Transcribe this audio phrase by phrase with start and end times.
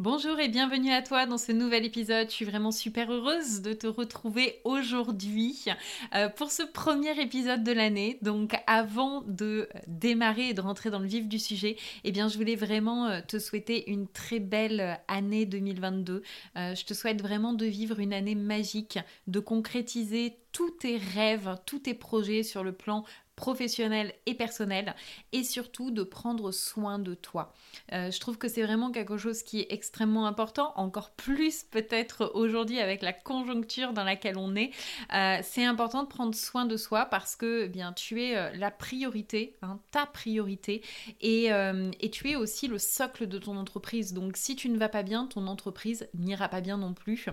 [0.00, 2.30] Bonjour et bienvenue à toi dans ce nouvel épisode.
[2.30, 5.66] Je suis vraiment super heureuse de te retrouver aujourd'hui
[6.14, 8.18] euh, pour ce premier épisode de l'année.
[8.22, 12.38] Donc avant de démarrer et de rentrer dans le vif du sujet, eh bien je
[12.38, 16.22] voulais vraiment euh, te souhaiter une très belle année 2022.
[16.56, 21.56] Euh, je te souhaite vraiment de vivre une année magique, de concrétiser tous tes rêves,
[21.66, 23.04] tous tes projets sur le plan
[23.40, 24.94] professionnel et personnel
[25.32, 27.54] et surtout de prendre soin de toi.
[27.94, 32.32] Euh, je trouve que c'est vraiment quelque chose qui est extrêmement important, encore plus peut-être
[32.34, 34.72] aujourd'hui avec la conjoncture dans laquelle on est.
[35.14, 38.50] Euh, c'est important de prendre soin de soi parce que eh bien tu es euh,
[38.58, 40.82] la priorité, hein, ta priorité
[41.22, 44.12] et, et tu es aussi le socle de ton entreprise.
[44.12, 47.26] Donc si tu ne vas pas bien, ton entreprise n'ira pas bien non plus.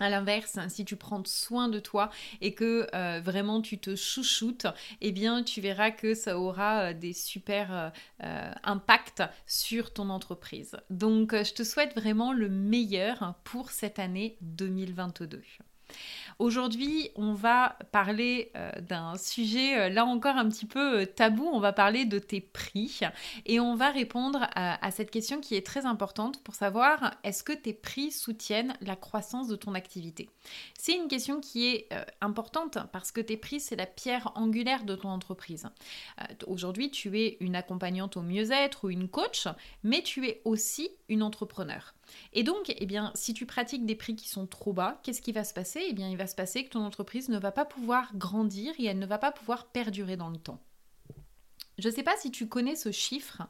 [0.00, 4.66] À l'inverse, si tu prends soin de toi et que euh, vraiment tu te chouchoutes,
[5.00, 7.92] eh bien tu verras que ça aura euh, des super
[8.22, 10.76] euh, impacts sur ton entreprise.
[10.90, 15.42] Donc je te souhaite vraiment le meilleur pour cette année 2022.
[16.38, 21.48] Aujourd'hui, on va parler euh, d'un sujet euh, là encore un petit peu euh, tabou.
[21.52, 23.00] On va parler de tes prix
[23.46, 27.52] et on va répondre à, cette question qui est très importante pour savoir est-ce que
[27.52, 30.28] tes prix soutiennent la croissance de ton activité?
[30.78, 31.88] C'est une question qui est
[32.20, 35.68] importante parce que tes prix, c'est la pierre angulaire de ton entreprise.
[36.46, 39.48] Aujourd'hui, tu es une accompagnante au mieux-être ou une coach,
[39.82, 41.94] mais tu es aussi une entrepreneur.
[42.32, 45.32] Et donc, eh bien, si tu pratiques des prix qui sont trop bas, qu'est-ce qui
[45.32, 45.82] va se passer?
[45.88, 48.84] Eh bien, il va se passer que ton entreprise ne va pas pouvoir grandir et
[48.84, 50.60] elle ne va pas pouvoir perdurer dans le temps.
[51.78, 53.42] Je ne sais pas si tu connais ce chiffre,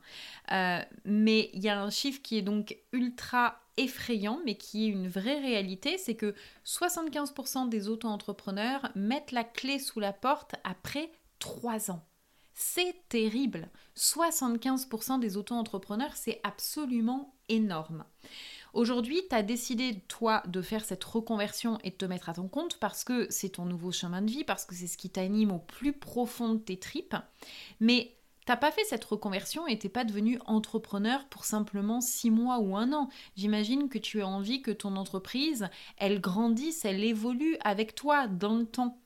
[0.51, 4.89] euh, mais il y a un chiffre qui est donc ultra effrayant, mais qui est
[4.89, 6.35] une vraie réalité, c'est que
[6.65, 12.03] 75% des auto-entrepreneurs mettent la clé sous la porte après 3 ans.
[12.55, 13.69] C'est terrible.
[13.97, 18.05] 75% des auto-entrepreneurs, c'est absolument énorme.
[18.73, 22.49] Aujourd'hui, tu as décidé, toi, de faire cette reconversion et de te mettre à ton
[22.49, 25.53] compte parce que c'est ton nouveau chemin de vie, parce que c'est ce qui t'anime
[25.53, 27.17] au plus profond de tes tripes.
[27.81, 28.17] Mais
[28.47, 32.77] T'as pas fait cette reconversion et t'es pas devenu entrepreneur pour simplement six mois ou
[32.77, 33.09] un an.
[33.37, 38.57] J'imagine que tu as envie que ton entreprise, elle grandisse, elle évolue avec toi dans
[38.57, 39.01] le temps.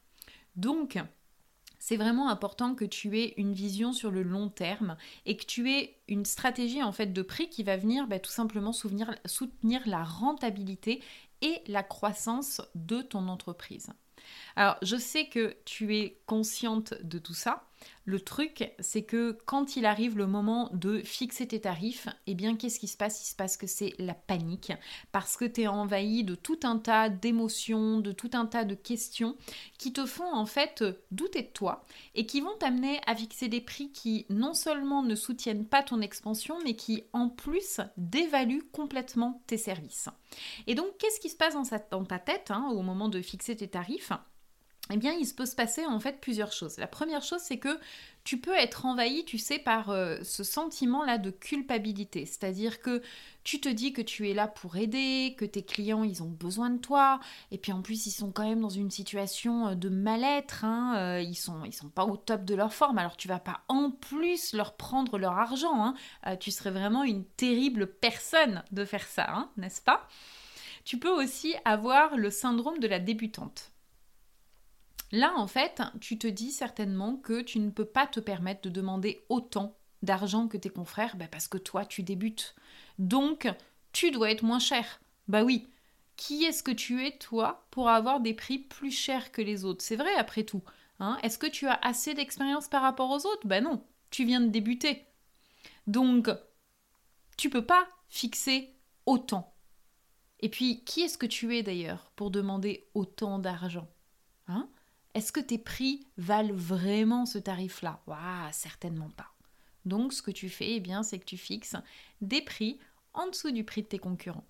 [0.56, 0.98] Donc,
[1.78, 4.96] c'est vraiment important que tu aies une vision sur le long terme
[5.26, 8.30] et que tu aies une stratégie en fait de prix qui va venir bah, tout
[8.30, 11.02] simplement soutenir, soutenir la rentabilité
[11.40, 13.90] et la croissance de ton entreprise.
[14.56, 17.67] Alors, je sais que tu es consciente de tout ça.
[18.08, 22.56] Le truc, c'est que quand il arrive le moment de fixer tes tarifs, eh bien,
[22.56, 23.20] qu'est-ce qui se passe?
[23.20, 24.72] Il se passe que c'est la panique
[25.12, 28.74] parce que tu es envahi de tout un tas d'émotions, de tout un tas de
[28.74, 29.36] questions
[29.76, 33.60] qui te font en fait douter de toi et qui vont t'amener à fixer des
[33.60, 39.42] prix qui non seulement ne soutiennent pas ton expansion, mais qui en plus dévaluent complètement
[39.46, 40.08] tes services.
[40.66, 41.56] Et donc, qu'est-ce qui se passe
[41.90, 44.12] dans, ta tête hein, au moment de fixer tes tarifs?
[44.90, 46.78] Eh bien, il se peut se passer en fait plusieurs choses.
[46.78, 47.78] La première chose, c'est que
[48.24, 52.26] tu peux être envahi, tu sais, par euh, ce sentiment-là de culpabilité.
[52.26, 53.02] C'est-à-dire que
[53.42, 56.70] tu te dis que tu es là pour aider, que tes clients, ils ont besoin
[56.70, 59.88] de toi, et puis en plus, ils sont quand même dans une situation euh, de
[59.88, 63.28] mal-être, hein, euh, ils, sont, ils sont pas au top de leur forme, alors tu
[63.28, 65.94] vas pas en plus leur prendre leur argent,
[66.24, 66.36] hein.
[66.36, 70.06] tu serais vraiment une terrible personne de faire ça, hein, n'est-ce pas?
[70.84, 73.72] Tu peux aussi avoir le syndrome de la débutante.
[75.10, 78.70] Là, en fait, tu te dis certainement que tu ne peux pas te permettre de
[78.70, 82.54] demander autant d'argent que tes confrères bah, parce que toi, tu débutes.
[82.98, 83.48] Donc,
[83.92, 85.00] tu dois être moins cher.
[85.26, 85.68] Bah oui.
[86.16, 89.84] Qui est-ce que tu es, toi, pour avoir des prix plus chers que les autres?
[89.84, 90.62] C'est vrai, après tout.
[91.00, 93.46] Hein est-ce que tu as assez d'expérience par rapport aux autres?
[93.46, 95.06] Ben non, tu viens de débuter.
[95.86, 96.28] Donc,
[97.36, 98.74] tu peux pas fixer
[99.06, 99.54] autant.
[100.40, 103.88] Et puis, qui est-ce que tu es d'ailleurs pour demander autant d'argent?
[105.18, 108.00] Est-ce que tes prix valent vraiment ce tarif-là?
[108.06, 109.26] Waouh, certainement pas.
[109.84, 111.74] Donc ce que tu fais, eh bien, c'est que tu fixes
[112.20, 112.78] des prix
[113.14, 114.46] en dessous du prix de tes concurrents.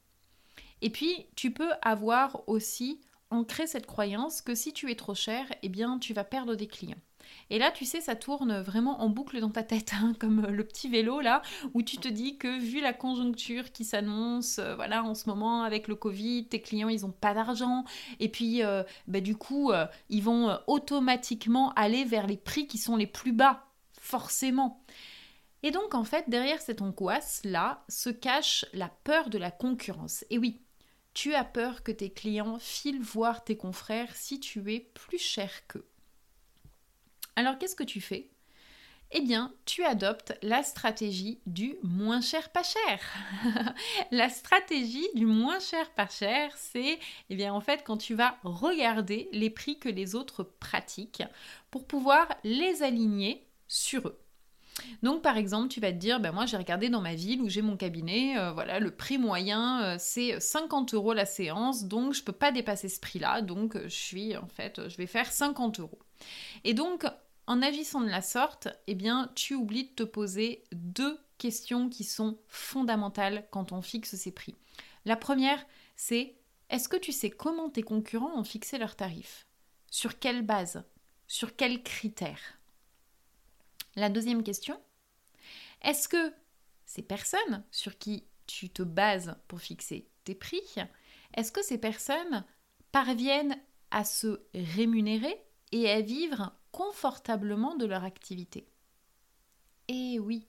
[0.83, 3.01] Et puis, tu peux avoir aussi
[3.31, 6.69] ancré cette croyance que si tu es trop cher, eh bien, tu vas perdre des
[6.69, 7.01] clients.
[7.51, 10.65] Et là, tu sais, ça tourne vraiment en boucle dans ta tête, hein, comme le
[10.65, 11.43] petit vélo là,
[11.75, 15.63] où tu te dis que vu la conjoncture qui s'annonce, euh, voilà, en ce moment
[15.63, 17.85] avec le Covid, tes clients, ils n'ont pas d'argent,
[18.21, 22.79] et puis, euh, bah, du coup, euh, ils vont automatiquement aller vers les prix qui
[22.79, 23.67] sont les plus bas,
[24.01, 24.83] forcément.
[25.63, 30.25] Et donc, en fait, derrière cette angoisse-là se cache la peur de la concurrence.
[30.31, 30.61] Et oui,
[31.15, 35.51] tu as peur que tes clients filent voir tes confrères si tu es plus cher
[35.67, 35.89] qu'eux.
[37.39, 38.29] Alors qu'est-ce que tu fais?
[39.13, 43.01] Eh bien, tu adoptes la stratégie du moins cher pas cher.
[44.11, 46.99] la stratégie du moins cher pas cher, c'est
[47.31, 51.23] eh bien en fait quand tu vas regarder les prix que les autres pratiquent
[51.71, 54.19] pour pouvoir les aligner sur eux.
[55.05, 57.49] Donc par exemple, tu vas te dire, ben moi j'ai regardé dans ma ville où
[57.49, 62.15] j'ai mon cabinet, euh, voilà, le prix moyen euh, c'est 50 euros la séance, donc
[62.15, 65.79] je peux pas dépasser ce prix-là, donc je suis en fait, je vais faire 50
[65.79, 66.01] euros.
[66.65, 67.07] Et donc
[67.49, 72.05] en agissant de la sorte, eh bien, tu oublies de te poser deux questions qui
[72.05, 74.55] sont fondamentales quand on fixe ses prix.
[75.07, 75.65] La première,
[75.97, 76.37] c'est
[76.69, 79.47] est-ce que tu sais comment tes concurrents ont fixé leurs tarifs?
[79.91, 80.85] Sur quelle base?
[81.27, 82.59] Sur quels critères?
[83.97, 84.79] La deuxième question,
[85.81, 86.35] est-ce que
[86.85, 90.61] ces personnes sur qui tu te bases pour fixer tes prix,
[91.35, 92.45] est-ce que ces personnes
[92.93, 93.59] parviennent
[93.91, 95.43] à se rémunérer
[95.73, 98.69] et à vivre confortablement de leur activité
[99.89, 100.47] Eh oui,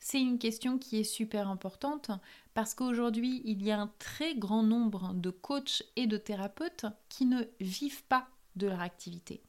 [0.00, 2.10] c'est une question qui est super importante
[2.52, 7.26] parce qu'aujourd'hui, il y a un très grand nombre de coachs et de thérapeutes qui
[7.26, 8.26] ne vivent pas
[8.56, 9.40] de leur activité.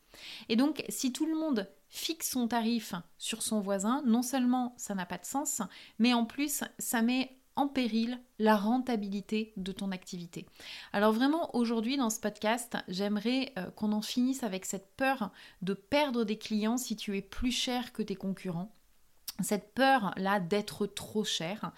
[0.49, 4.93] Et donc, si tout le monde fixe son tarif sur son voisin, non seulement ça
[4.93, 5.63] n'a pas de sens,
[5.97, 10.45] mais en plus, ça met en péril la rentabilité de ton activité.
[10.91, 15.73] Alors vraiment aujourd'hui dans ce podcast, j'aimerais euh, qu'on en finisse avec cette peur de
[15.73, 18.73] perdre des clients si tu es plus cher que tes concurrents.
[19.41, 21.71] Cette peur là d'être trop cher.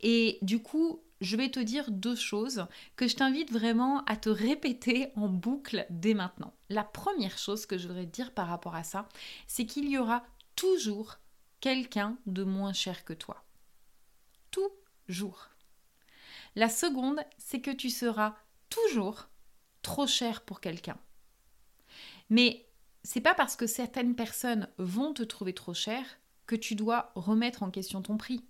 [0.00, 4.28] Et du coup, je vais te dire deux choses que je t'invite vraiment à te
[4.28, 6.52] répéter en boucle dès maintenant.
[6.68, 9.08] La première chose que je voudrais te dire par rapport à ça,
[9.46, 10.24] c'est qu'il y aura
[10.56, 11.18] toujours
[11.60, 13.44] quelqu'un de moins cher que toi.
[14.50, 14.70] Tout
[16.54, 18.34] La seconde, c'est que tu seras
[18.68, 19.28] toujours
[19.82, 20.98] trop cher pour quelqu'un.
[22.30, 22.66] Mais
[23.04, 26.04] c'est pas parce que certaines personnes vont te trouver trop cher
[26.46, 28.44] que tu dois remettre en question ton prix.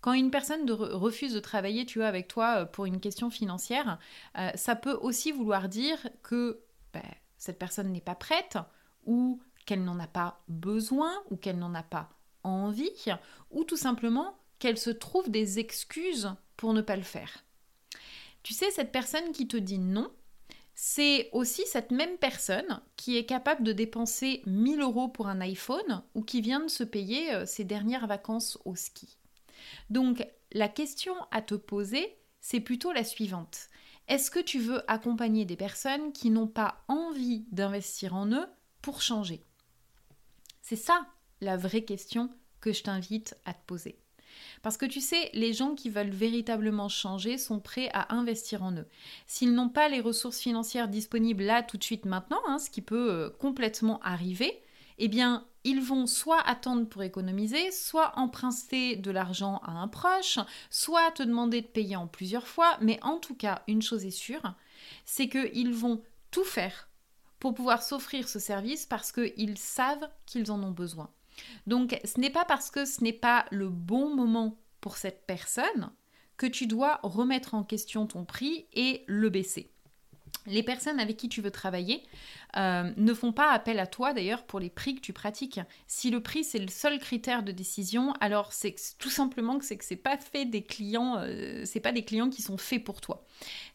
[0.00, 3.98] Quand une personne refuse de travailler, tu vois, avec toi euh, pour une question financière,
[4.38, 6.60] euh, ça peut aussi vouloir dire que
[6.92, 7.02] ben,
[7.36, 8.58] cette personne n'est pas prête
[9.04, 12.10] ou qu'elle n'en a pas besoin ou qu'elle n'en a pas
[12.44, 12.90] envie
[13.50, 17.44] ou tout simplement qu'elle se trouve des excuses pour ne pas le faire.
[18.42, 20.10] Tu sais, cette personne qui te dit non,
[20.74, 26.02] c'est aussi cette même personne qui est capable de dépenser 1000 euros pour un iPhone
[26.14, 29.16] ou qui vient de se payer euh, ses dernières vacances au ski.
[29.90, 33.68] Donc, la question à te poser, c'est plutôt la suivante.
[34.06, 38.46] Est-ce que tu veux accompagner des personnes qui n'ont pas envie d'investir en eux
[38.82, 39.44] pour changer?
[40.60, 41.06] C'est ça
[41.40, 43.98] la vraie question que je t'invite à te poser.
[44.62, 48.72] Parce que tu sais, les gens qui veulent véritablement changer sont prêts à investir en
[48.72, 48.86] eux.
[49.26, 52.82] S'ils n'ont pas les ressources financières disponibles là tout de suite maintenant, hein, ce qui
[52.82, 54.62] peut euh, complètement arriver,
[54.98, 60.38] eh bien, ils vont soit attendre pour économiser, soit emprunter de l'argent à un proche,
[60.70, 64.10] soit te demander de payer en plusieurs fois, mais en tout cas, une chose est
[64.10, 64.54] sûre,
[65.04, 66.88] c'est qu'ils vont tout faire
[67.40, 71.10] pour pouvoir s'offrir ce service parce qu'ils savent qu'ils en ont besoin.
[71.66, 75.90] Donc ce n'est pas parce que ce n'est pas le bon moment pour cette personne
[76.36, 79.70] que tu dois remettre en question ton prix et le baisser.
[80.46, 82.04] Les personnes avec qui tu veux travailler
[82.56, 85.60] euh, ne font pas appel à toi d'ailleurs pour les prix que tu pratiques.
[85.88, 89.76] Si le prix c'est le seul critère de décision, alors c'est tout simplement que c'est
[89.76, 93.00] que c'est pas fait des clients, euh, c'est pas des clients qui sont faits pour
[93.00, 93.24] toi.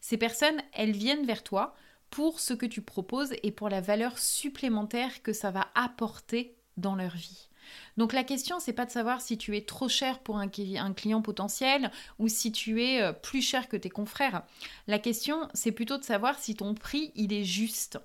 [0.00, 1.74] Ces personnes, elles viennent vers toi
[2.08, 6.94] pour ce que tu proposes et pour la valeur supplémentaire que ça va apporter dans
[6.94, 7.48] leur vie.
[7.96, 11.22] Donc la question, c'est pas de savoir si tu es trop cher pour un, client
[11.22, 14.42] potentiel ou si tu es euh, plus cher que tes confrères.
[14.86, 17.98] La question, c'est plutôt de savoir si ton prix, il est juste.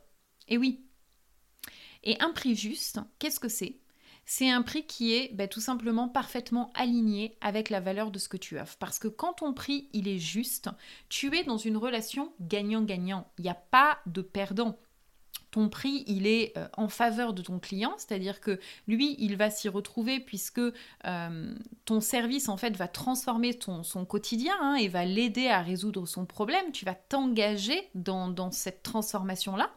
[0.47, 0.81] Et oui.
[2.03, 3.79] Et un prix juste, qu'est-ce que c'est?
[4.29, 8.27] C'est un prix qui est ben, tout simplement parfaitement aligné avec la valeur de ce
[8.27, 8.75] que tu offres.
[8.77, 10.69] Parce que quand ton prix il est juste,
[11.07, 13.31] tu es dans une relation gagnant-gagnant.
[13.37, 14.77] Il n'y a pas de perdant.
[15.51, 19.49] Ton prix, il est euh, en faveur de ton client, c'est-à-dire que lui, il va
[19.49, 24.87] s'y retrouver puisque euh, ton service, en fait, va transformer ton, son quotidien hein, et
[24.87, 26.71] va l'aider à résoudre son problème.
[26.73, 29.71] Tu vas t'engager dans, dans cette transformation-là.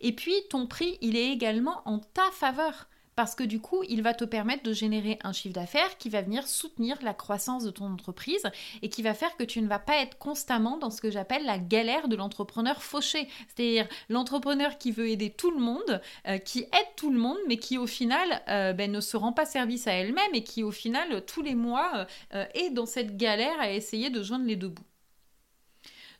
[0.00, 4.02] Et puis, ton prix, il est également en ta faveur parce que du coup, il
[4.02, 7.70] va te permettre de générer un chiffre d'affaires qui va venir soutenir la croissance de
[7.70, 8.44] ton entreprise
[8.80, 11.44] et qui va faire que tu ne vas pas être constamment dans ce que j'appelle
[11.44, 16.60] la galère de l'entrepreneur fauché, c'est-à-dire l'entrepreneur qui veut aider tout le monde, euh, qui
[16.60, 19.86] aide tout le monde, mais qui au final euh, ben, ne se rend pas service
[19.86, 23.70] à elle-même et qui au final tous les mois euh, est dans cette galère à
[23.70, 24.82] essayer de joindre les deux bouts.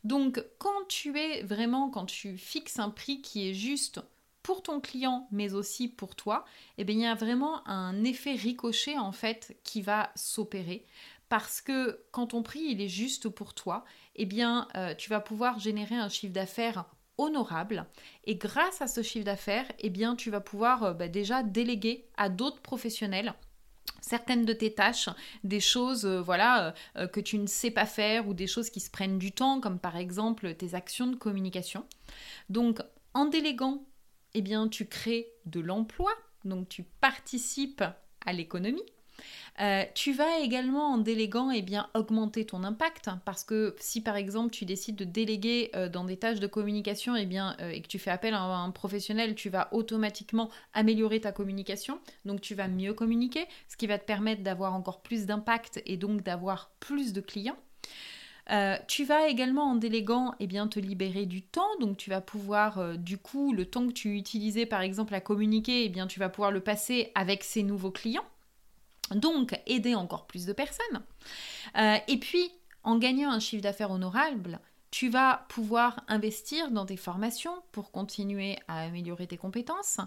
[0.04, 4.00] Donc quand tu es vraiment, quand tu fixes un prix qui est juste
[4.42, 6.44] pour ton client, mais aussi pour toi,
[6.78, 10.84] eh bien, il y a vraiment un effet ricochet en fait qui va s'opérer.
[11.28, 13.84] Parce que quand ton prix il est juste pour toi,
[14.16, 16.84] eh bien, euh, tu vas pouvoir générer un chiffre d'affaires
[17.16, 17.86] honorable.
[18.24, 22.06] Et grâce à ce chiffre d'affaires, eh bien, tu vas pouvoir euh, bah, déjà déléguer
[22.18, 23.32] à d'autres professionnels
[24.00, 25.08] certaines de tes tâches,
[25.44, 26.74] des choses euh, voilà
[27.12, 29.78] que tu ne sais pas faire ou des choses qui se prennent du temps comme
[29.78, 31.86] par exemple tes actions de communication.
[32.50, 32.80] Donc
[33.14, 33.86] en déléguant
[34.34, 36.12] eh bien, tu crées de l'emploi,
[36.44, 37.84] donc tu participes
[38.24, 38.84] à l'économie.
[39.60, 44.16] Euh, tu vas également en déléguant eh bien, augmenter ton impact parce que si par
[44.16, 47.82] exemple tu décides de déléguer euh, dans des tâches de communication eh bien, euh, et
[47.82, 52.54] que tu fais appel à un, professionnel, tu vas automatiquement améliorer ta communication, donc tu
[52.54, 56.70] vas mieux communiquer, ce qui va te permettre d'avoir encore plus d'impact et donc d'avoir
[56.80, 57.58] plus de clients.
[58.50, 62.20] Euh, tu vas également en déléguant eh bien, te libérer du temps, donc tu vas
[62.20, 66.06] pouvoir euh, du coup le temps que tu utilisais par exemple à communiquer, eh bien,
[66.06, 68.24] tu vas pouvoir le passer avec ces nouveaux clients,
[69.14, 71.02] donc aider encore plus de personnes.
[71.76, 72.50] Euh, et puis
[72.82, 74.58] en gagnant un chiffre d'affaires honorable,
[74.90, 79.98] tu vas pouvoir investir dans tes formations pour continuer à améliorer tes compétences.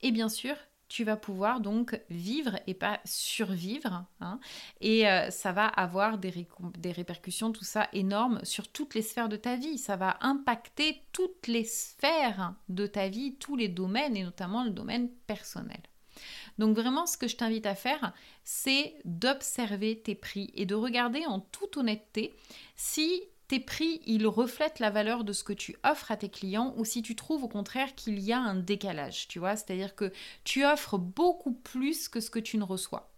[0.00, 0.56] Et bien sûr
[0.92, 4.04] tu vas pouvoir donc vivre et pas survivre.
[4.20, 4.38] Hein.
[4.82, 6.46] et euh, ça va avoir des,
[6.76, 9.78] des, répercussions, tout ça énorme sur toutes les sphères de ta vie.
[9.78, 14.70] Ça va impacter toutes les sphères de ta vie, tous les domaines et notamment le
[14.70, 15.80] domaine personnel.
[16.58, 18.12] Donc vraiment, ce que je t'invite à faire,
[18.44, 22.34] c'est d'observer tes prix et de regarder en toute honnêteté
[22.76, 26.72] si tes prix, ils reflètent la valeur de ce que tu offres à tes clients
[26.78, 30.10] ou si tu trouves au contraire qu'il y a un décalage, tu vois, c'est-à-dire que
[30.42, 33.12] tu offres beaucoup plus que ce que tu ne reçois.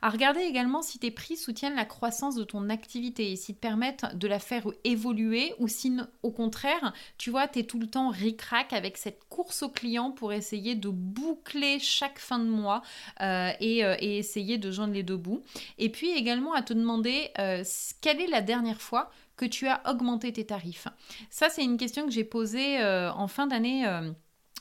[0.00, 3.60] À regarder également si tes prix soutiennent la croissance de ton activité et s'ils te
[3.60, 7.86] permettent de la faire évoluer ou si au contraire, tu vois, tu es tout le
[7.86, 12.80] temps ric-rac avec cette course aux clients pour essayer de boucler chaque fin de mois
[13.20, 15.42] euh, euh, et, essayer de joindre les deux bouts.
[15.76, 17.62] Et puis également à te demander euh,
[18.00, 19.10] quelle est la dernière fois
[19.40, 20.86] que tu as augmenté tes tarifs
[21.30, 24.12] Ça, c'est une question que j'ai posée euh, en fin d'année euh,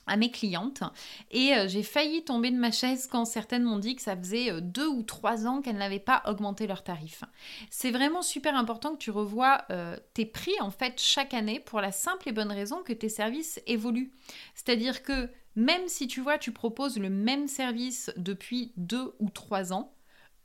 [0.07, 0.83] à mes clientes
[1.31, 4.61] et euh, j'ai failli tomber de ma chaise quand certaines m'ont dit que ça faisait
[4.61, 7.25] deux ou trois ans qu'elles n'avaient pas augmenté leurs tarifs.
[7.69, 9.65] C'est vraiment super important que tu revoies
[10.13, 13.59] tes prix en fait chaque année pour la simple et bonne raison que tes services
[13.67, 14.13] évoluent.
[14.55, 19.73] C'est-à-dire que même si tu vois tu proposes le même service depuis deux ou trois
[19.73, 19.93] ans,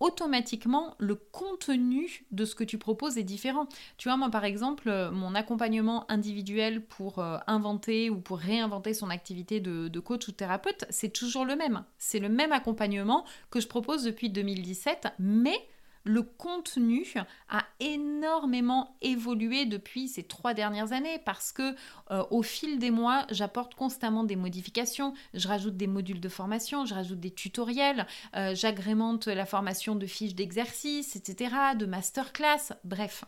[0.00, 3.68] automatiquement le contenu de ce que tu proposes est différent.
[3.96, 8.94] Tu vois, moi par exemple, euh, mon accompagnement individuel pour euh, inventer ou pour réinventer
[8.94, 11.84] son activité de, de coach ou thérapeute, c'est toujours le même.
[11.98, 15.56] C'est le même accompagnement que je propose depuis 2017, mais
[16.04, 17.06] le contenu
[17.48, 21.74] a énormément évolué depuis ces trois dernières années parce que
[22.10, 26.84] euh, au fil des mois, j'apporte constamment des modifications, je rajoute des modules de formation,
[26.84, 28.06] je rajoute des tutoriels,
[28.36, 33.24] euh, j'agrémente la formation de fiches d'exercice, etc., de masterclass, bref.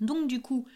[0.00, 0.66] Donc du coup,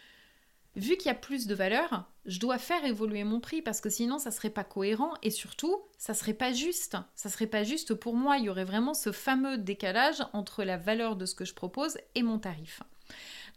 [0.75, 3.89] vu qu'il y a plus de valeur, je dois faire évoluer mon prix parce que
[3.89, 6.97] sinon ça serait pas cohérent et surtout ça serait pas juste.
[7.13, 8.37] Ça serait pas juste pour moi.
[8.37, 11.99] Il y aurait vraiment ce fameux décalage entre la valeur de ce que je propose
[12.15, 12.81] et mon tarif.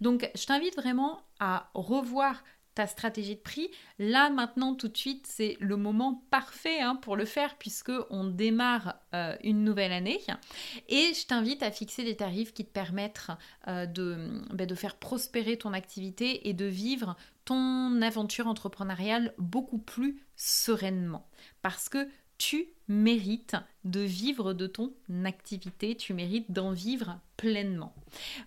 [0.03, 3.71] Donc je t'invite vraiment à revoir ta stratégie de prix.
[3.99, 8.25] Là maintenant tout de suite c'est le moment parfait hein, pour le faire puisque on
[8.25, 10.21] démarre euh, une nouvelle année
[10.91, 13.29] et je t'invite à fixer des tarifs qui te permettent
[13.69, 19.79] euh, de, ben, de faire prospérer ton activité et de vivre ton aventure entrepreneuriale beaucoup
[19.79, 21.27] plus sereinement
[21.63, 22.07] parce que
[22.47, 24.93] tu mérites de vivre de ton
[25.25, 27.95] activité, tu mérites d'en vivre pleinement.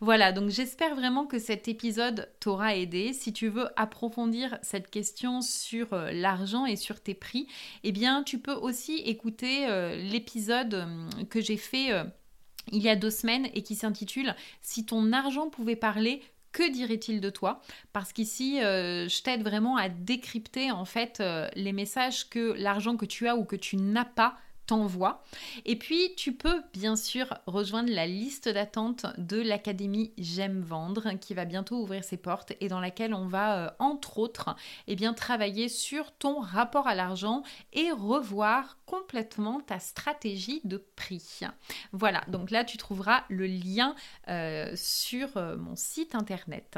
[0.01, 3.11] Voilà, donc j'espère vraiment que cet épisode t'aura aidé.
[3.13, 7.47] Si tu veux approfondir cette question sur euh, l'argent et sur tes prix,
[7.83, 11.89] eh bien tu peux aussi écouter euh, l'épisode euh, que j'ai fait
[12.71, 17.21] il y a deux semaines et qui s'intitule Si ton argent pouvait parler, que dirait-il
[17.21, 17.61] de toi?
[17.93, 22.97] Parce qu'ici, euh, je t'aide vraiment à décrypter en fait euh, les messages que l'argent
[22.97, 24.37] que tu as ou que tu n'as pas
[24.67, 25.23] t'envoie.
[25.65, 31.33] Et puis, tu peux bien sûr rejoindre la liste d'attente de l'Académie J'aime vendre qui
[31.33, 34.55] va bientôt ouvrir ses portes et dans laquelle on va, euh, entre autres,
[34.87, 37.43] eh bien, travailler sur ton rapport à l'argent
[37.73, 41.39] et revoir complètement ta stratégie de prix.
[41.93, 43.95] Voilà, donc là, tu trouveras le lien
[44.27, 46.77] euh, sur euh, mon site internet.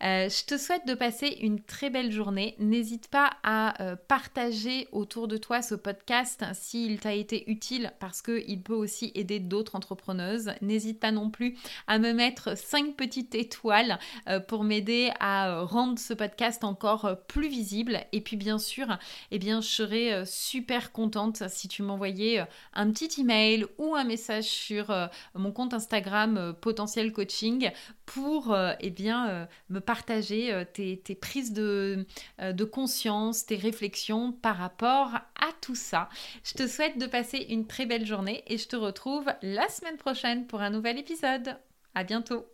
[0.00, 2.56] je te souhaite de passer une très belle journée.
[2.58, 8.62] N'hésite pas à partager autour de toi ce podcast s'il t'a été utile parce qu'il
[8.62, 10.52] peut aussi aider d'autres entrepreneuses.
[10.60, 11.56] N'hésite pas non plus
[11.86, 17.04] à me mettre 5 petites étoiles euh, pour m'aider à euh, rendre ce podcast encore
[17.04, 18.00] euh, plus visible.
[18.12, 18.98] Et puis bien sûr,
[19.30, 22.44] eh bien, je serais super contente si tu m'envoyais
[22.74, 24.94] un petit email ou un message sur
[25.34, 27.70] mon compte Instagram potentiel coaching
[28.06, 32.06] pour eh bien, me partager tes, prises de,
[32.40, 36.08] de conscience, tes réflexions par rapport à tout ça.
[36.44, 37.17] Je te souhaite de passer
[37.48, 41.56] une très belle journée et je te retrouve la semaine prochaine pour un nouvel épisode.
[41.94, 42.46] À bientôt!